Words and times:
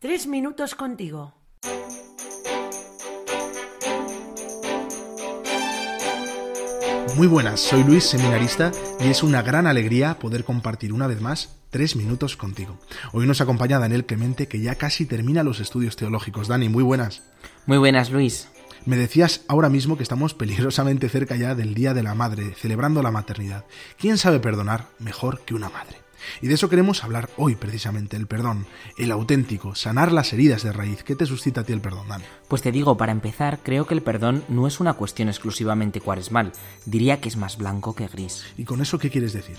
Tres 0.00 0.26
minutos 0.26 0.74
contigo. 0.74 1.34
Muy 7.16 7.26
buenas, 7.26 7.60
soy 7.60 7.84
Luis, 7.84 8.04
seminarista, 8.04 8.72
y 8.98 9.08
es 9.08 9.22
una 9.22 9.42
gran 9.42 9.66
alegría 9.66 10.18
poder 10.18 10.44
compartir 10.44 10.94
una 10.94 11.06
vez 11.06 11.20
más 11.20 11.54
tres 11.68 11.96
minutos 11.96 12.38
contigo. 12.38 12.78
Hoy 13.12 13.26
nos 13.26 13.42
acompaña 13.42 13.78
Daniel 13.78 14.06
Clemente, 14.06 14.48
que 14.48 14.62
ya 14.62 14.76
casi 14.76 15.04
termina 15.04 15.42
los 15.42 15.60
estudios 15.60 15.96
teológicos. 15.96 16.48
Dani, 16.48 16.70
muy 16.70 16.82
buenas. 16.82 17.22
Muy 17.66 17.76
buenas, 17.76 18.10
Luis. 18.10 18.48
Me 18.86 18.96
decías 18.96 19.42
ahora 19.48 19.68
mismo 19.68 19.98
que 19.98 20.02
estamos 20.02 20.32
peligrosamente 20.32 21.10
cerca 21.10 21.36
ya 21.36 21.54
del 21.54 21.74
Día 21.74 21.92
de 21.92 22.02
la 22.02 22.14
Madre, 22.14 22.54
celebrando 22.54 23.02
la 23.02 23.10
maternidad. 23.10 23.66
¿Quién 23.98 24.16
sabe 24.16 24.40
perdonar 24.40 24.86
mejor 24.98 25.40
que 25.40 25.52
una 25.52 25.68
madre? 25.68 25.98
Y 26.40 26.48
de 26.48 26.54
eso 26.54 26.68
queremos 26.68 27.04
hablar 27.04 27.30
hoy 27.36 27.56
precisamente, 27.56 28.16
el 28.16 28.26
perdón, 28.26 28.66
el 28.96 29.10
auténtico, 29.12 29.74
sanar 29.74 30.12
las 30.12 30.32
heridas 30.32 30.62
de 30.62 30.72
raíz. 30.72 31.02
¿Qué 31.02 31.16
te 31.16 31.26
suscita 31.26 31.62
a 31.62 31.64
ti 31.64 31.72
el 31.72 31.80
perdón, 31.80 32.08
Dan? 32.08 32.22
Pues 32.48 32.62
te 32.62 32.72
digo, 32.72 32.96
para 32.96 33.12
empezar, 33.12 33.60
creo 33.62 33.86
que 33.86 33.94
el 33.94 34.02
perdón 34.02 34.44
no 34.48 34.66
es 34.66 34.80
una 34.80 34.94
cuestión 34.94 35.28
exclusivamente 35.28 36.00
cuaresmal. 36.00 36.52
Diría 36.86 37.20
que 37.20 37.28
es 37.28 37.36
más 37.36 37.56
blanco 37.56 37.94
que 37.94 38.08
gris. 38.08 38.44
¿Y 38.56 38.64
con 38.64 38.80
eso 38.80 38.98
qué 38.98 39.10
quieres 39.10 39.32
decir? 39.32 39.56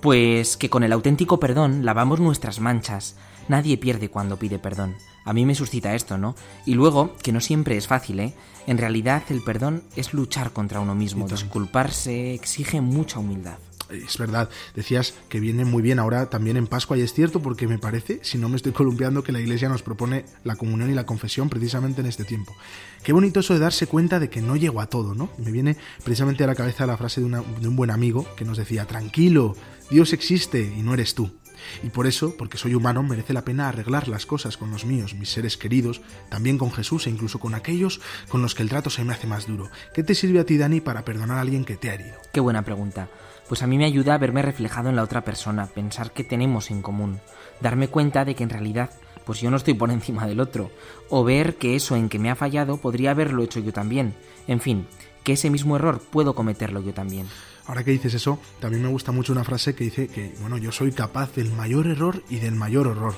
Pues 0.00 0.56
que 0.56 0.70
con 0.70 0.84
el 0.84 0.92
auténtico 0.92 1.40
perdón 1.40 1.84
lavamos 1.84 2.20
nuestras 2.20 2.60
manchas. 2.60 3.16
Nadie 3.48 3.78
pierde 3.78 4.08
cuando 4.08 4.38
pide 4.38 4.58
perdón. 4.58 4.94
A 5.24 5.32
mí 5.32 5.44
me 5.44 5.54
suscita 5.54 5.94
esto, 5.94 6.18
¿no? 6.18 6.36
Y 6.66 6.74
luego, 6.74 7.16
que 7.22 7.32
no 7.32 7.40
siempre 7.40 7.76
es 7.76 7.88
fácil, 7.88 8.20
¿eh? 8.20 8.34
En 8.66 8.78
realidad 8.78 9.24
el 9.30 9.42
perdón 9.42 9.82
es 9.96 10.14
luchar 10.14 10.52
contra 10.52 10.80
uno 10.80 10.94
mismo. 10.94 11.26
Disculparse 11.26 12.34
exige 12.34 12.80
mucha 12.80 13.18
humildad 13.18 13.58
es 13.90 14.18
verdad, 14.18 14.50
decías 14.74 15.14
que 15.28 15.40
viene 15.40 15.64
muy 15.64 15.82
bien 15.82 15.98
ahora 15.98 16.28
también 16.28 16.56
en 16.56 16.66
Pascua 16.66 16.96
y 16.96 17.02
es 17.02 17.12
cierto 17.12 17.40
porque 17.40 17.66
me 17.66 17.78
parece, 17.78 18.20
si 18.22 18.38
no 18.38 18.48
me 18.48 18.56
estoy 18.56 18.72
columpiando, 18.72 19.22
que 19.22 19.32
la 19.32 19.40
Iglesia 19.40 19.68
nos 19.68 19.82
propone 19.82 20.24
la 20.44 20.56
comunión 20.56 20.90
y 20.90 20.94
la 20.94 21.06
confesión 21.06 21.48
precisamente 21.48 22.00
en 22.00 22.06
este 22.06 22.24
tiempo. 22.24 22.56
Qué 23.02 23.12
bonito 23.12 23.40
eso 23.40 23.54
de 23.54 23.60
darse 23.60 23.86
cuenta 23.86 24.18
de 24.18 24.28
que 24.28 24.42
no 24.42 24.56
llego 24.56 24.80
a 24.80 24.86
todo, 24.86 25.14
¿no? 25.14 25.30
Me 25.38 25.52
viene 25.52 25.76
precisamente 26.04 26.44
a 26.44 26.46
la 26.46 26.54
cabeza 26.54 26.86
la 26.86 26.96
frase 26.96 27.20
de, 27.20 27.28
de 27.28 27.68
un 27.68 27.76
buen 27.76 27.90
amigo 27.90 28.26
que 28.36 28.44
nos 28.44 28.58
decía, 28.58 28.86
tranquilo, 28.86 29.54
Dios 29.90 30.12
existe 30.12 30.60
y 30.62 30.82
no 30.82 30.94
eres 30.94 31.14
tú. 31.14 31.30
Y 31.82 31.90
por 31.90 32.06
eso, 32.06 32.36
porque 32.36 32.58
soy 32.58 32.74
humano, 32.74 33.02
merece 33.02 33.32
la 33.32 33.44
pena 33.44 33.68
arreglar 33.68 34.08
las 34.08 34.26
cosas 34.26 34.56
con 34.56 34.70
los 34.70 34.84
míos, 34.84 35.14
mis 35.14 35.30
seres 35.30 35.56
queridos, 35.56 36.00
también 36.28 36.58
con 36.58 36.72
Jesús 36.72 37.06
e 37.06 37.10
incluso 37.10 37.38
con 37.38 37.54
aquellos 37.54 38.00
con 38.28 38.42
los 38.42 38.54
que 38.54 38.62
el 38.62 38.68
trato 38.68 38.90
se 38.90 39.04
me 39.04 39.12
hace 39.12 39.26
más 39.26 39.46
duro. 39.46 39.70
¿Qué 39.94 40.02
te 40.02 40.14
sirve 40.14 40.40
a 40.40 40.46
ti, 40.46 40.58
Dani, 40.58 40.80
para 40.80 41.04
perdonar 41.04 41.38
a 41.38 41.40
alguien 41.40 41.64
que 41.64 41.76
te 41.76 41.90
ha 41.90 41.94
herido? 41.94 42.16
Qué 42.32 42.40
buena 42.40 42.62
pregunta. 42.62 43.08
Pues 43.48 43.62
a 43.62 43.66
mí 43.66 43.78
me 43.78 43.84
ayuda 43.84 44.14
a 44.14 44.18
verme 44.18 44.42
reflejado 44.42 44.88
en 44.88 44.96
la 44.96 45.04
otra 45.04 45.22
persona, 45.22 45.66
pensar 45.66 46.12
que 46.12 46.24
tenemos 46.24 46.70
en 46.70 46.82
común, 46.82 47.20
darme 47.60 47.88
cuenta 47.88 48.24
de 48.24 48.34
que 48.34 48.42
en 48.42 48.50
realidad 48.50 48.90
pues 49.24 49.40
yo 49.40 49.50
no 49.50 49.56
estoy 49.56 49.74
por 49.74 49.90
encima 49.92 50.26
del 50.26 50.40
otro, 50.40 50.70
o 51.10 51.24
ver 51.24 51.56
que 51.56 51.76
eso 51.76 51.96
en 51.96 52.08
que 52.08 52.18
me 52.18 52.30
ha 52.30 52.36
fallado 52.36 52.78
podría 52.78 53.12
haberlo 53.12 53.42
hecho 53.42 53.60
yo 53.60 53.72
también. 53.72 54.14
En 54.46 54.60
fin, 54.60 54.86
que 55.26 55.32
ese 55.32 55.50
mismo 55.50 55.74
error 55.74 56.00
puedo 56.00 56.36
cometerlo 56.36 56.80
yo 56.80 56.94
también. 56.94 57.26
Ahora 57.66 57.82
que 57.82 57.90
dices 57.90 58.14
eso, 58.14 58.38
también 58.60 58.84
me 58.84 58.88
gusta 58.88 59.10
mucho 59.10 59.32
una 59.32 59.42
frase 59.42 59.74
que 59.74 59.82
dice 59.82 60.06
que, 60.06 60.36
bueno, 60.40 60.56
yo 60.56 60.70
soy 60.70 60.92
capaz 60.92 61.34
del 61.34 61.50
mayor 61.50 61.88
error 61.88 62.22
y 62.30 62.36
del 62.36 62.54
mayor 62.54 62.86
horror. 62.86 63.16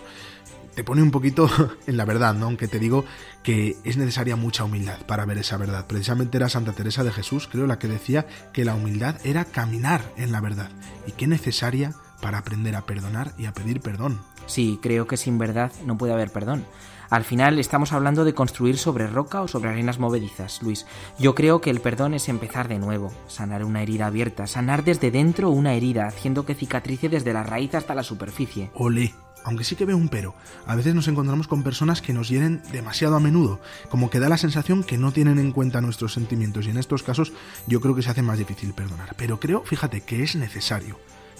Te 0.75 0.85
pone 0.85 1.03
un 1.03 1.11
poquito 1.11 1.51
en 1.87 1.99
la 1.99 2.07
verdad, 2.07 2.33
¿no? 2.33 2.47
Aunque 2.47 2.67
te 2.67 2.79
digo 2.79 3.05
que 3.43 3.77
es 3.85 3.99
necesaria 3.99 4.37
mucha 4.37 4.65
humildad 4.65 5.05
para 5.05 5.27
ver 5.27 5.37
esa 5.37 5.59
verdad. 5.59 5.87
Precisamente 5.87 6.39
era 6.39 6.49
Santa 6.49 6.73
Teresa 6.73 7.05
de 7.05 7.13
Jesús, 7.13 7.47
creo, 7.47 7.67
la 7.67 7.79
que 7.79 7.89
decía 7.89 8.27
que 8.55 8.65
la 8.65 8.75
humildad 8.75 9.21
era 9.27 9.45
caminar 9.45 10.01
en 10.17 10.33
la 10.33 10.41
verdad. 10.41 10.71
Y 11.07 11.13
qué 11.13 11.27
necesaria 11.27 11.93
para 12.23 12.39
aprender 12.39 12.75
a 12.75 12.87
perdonar 12.87 13.35
y 13.37 13.45
a 13.45 13.53
pedir 13.53 13.83
perdón. 13.83 14.23
Sí, 14.49 14.81
creo 14.83 15.07
que 15.07 15.17
sin 15.17 15.39
verdad 15.39 15.71
no 15.87 15.97
puede 15.97 16.13
haber 16.13 16.33
perdón. 16.33 16.65
Al 17.11 17.25
final 17.25 17.59
estamos 17.59 17.93
hablando 17.93 18.25
de 18.25 18.35
construir 18.35 18.77
sobre 18.77 19.07
roca 19.07 19.41
o 19.41 19.49
sobre 19.49 19.71
arenas 19.71 19.99
movedizas, 19.99 20.63
Luis. 20.63 20.85
Yo 21.19 21.35
creo 21.35 21.61
que 21.61 21.71
el 21.71 21.81
perdón 21.81 22.13
es 22.13 22.29
empezar 22.29 22.69
de 22.69 22.79
nuevo, 22.79 23.13
sanar 23.29 23.65
una 23.65 23.83
herida 23.83 24.07
abierta, 24.07 24.47
sanar 24.47 24.85
desde 24.85 25.11
dentro 25.11 25.49
una 25.49 25.73
herida, 25.73 26.07
haciendo 26.07 26.45
que 26.45 26.55
cicatrice 26.55 27.09
desde 27.09 27.33
la 27.33 27.45
raíz 27.45 27.75
hasta 27.75 27.95
la 27.95 28.03
superficie. 28.03 28.71
Ole, 28.75 29.15
aunque 29.45 29.65
sí 29.65 29.75
que 29.75 29.87
veo 29.87 29.97
un 29.97 30.11
pero. 30.11 30.35
A 30.67 30.77
veces 30.77 30.95
nos 30.95 31.09
encontramos 31.09 31.49
con 31.49 31.63
personas 31.63 32.03
que 32.03 32.13
nos 32.13 32.29
hieren 32.29 32.61
demasiado 32.73 33.17
a 33.17 33.21
menudo, 33.21 33.59
como 33.89 34.11
que 34.11 34.21
da 34.21 34.29
la 34.29 34.37
sensación 34.37 34.85
que 34.85 34.99
no 34.99 35.11
tienen 35.11 35.39
en 35.39 35.53
cuenta 35.53 35.81
nuestros 35.81 36.13
sentimientos 36.13 36.67
y 36.67 36.71
en 36.71 36.77
estos 36.77 37.03
casos 37.03 37.33
yo 37.67 37.81
creo 37.81 37.95
que 37.95 38.03
se 38.03 38.11
hace 38.11 38.23
más 38.23 38.39
difícil 38.39 38.75
perdonar. 38.75 39.15
Pero 39.17 39.41
creo, 39.41 39.63
fíjate, 39.65 40.03
que 40.03 40.23
es 40.23 40.37
necesario. 40.37 40.99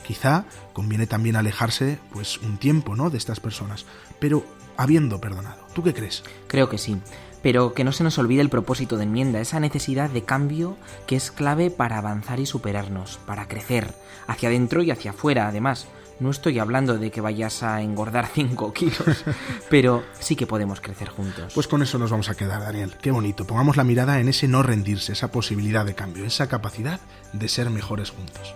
Quizá 0.09 0.47
conviene 0.73 1.07
también 1.07 1.37
alejarse 1.37 1.99
pues 2.15 2.39
un 2.39 2.57
tiempo, 2.57 2.97
¿no? 2.97 3.11
de 3.11 3.19
estas 3.19 3.41
personas, 3.41 3.85
pero 4.19 4.43
habiendo 4.79 5.21
perdonado. 5.21 5.59
¿Tú 5.75 5.83
qué 5.83 5.93
crees? 5.93 6.23
Creo 6.47 6.71
que 6.71 6.79
sí. 6.79 6.97
Pero 7.43 7.75
que 7.75 7.85
no 7.85 7.93
se 7.93 8.05
nos 8.05 8.17
olvide 8.17 8.41
el 8.41 8.49
propósito 8.49 8.97
de 8.97 9.03
enmienda, 9.03 9.39
esa 9.39 9.61
necesidad 9.61 10.09
de 10.09 10.23
cambio 10.23 10.79
que 11.07 11.17
es 11.17 11.31
clave 11.31 11.71
para 11.71 11.99
avanzar 11.99 12.41
y 12.41 12.47
superarnos, 12.47 13.19
para 13.27 13.49
crecer, 13.49 13.95
hacia 14.27 14.49
adentro 14.49 14.83
y 14.83 14.91
hacia 14.91 15.11
afuera, 15.11 15.47
además. 15.47 15.89
No 16.21 16.31
estoy 16.31 16.59
hablando 16.59 16.97
de 16.97 17.11
que 17.11 17.21
vayas 17.21 17.63
a 17.63 17.83
engordar 17.83 18.29
5 18.35 18.73
kilos, 18.73 19.27
pero 19.69 20.05
sí 20.21 20.37
que 20.37 20.47
podemos 20.47 20.81
crecer 20.81 21.11
juntos. 21.11 21.53
Pues 21.53 21.69
con 21.69 21.83
eso 21.83 21.99
nos 21.99 22.11
vamos 22.11 22.31
a 22.31 22.35
quedar, 22.35 22.63
Daniel. 22.63 22.97
Qué 23.03 23.11
bonito. 23.11 23.47
Pongamos 23.47 23.77
la 23.77 23.85
mirada 23.85 24.19
en 24.21 24.31
ese 24.31 24.49
no 24.49 24.63
rendirse, 24.63 25.13
esa 25.13 25.31
posibilidad 25.31 25.85
de 25.85 25.95
cambio, 25.95 26.25
esa 26.25 26.49
capacidad 26.49 26.99
de 27.35 27.49
ser 27.51 27.69
mejores 27.69 28.09
juntos. 28.09 28.55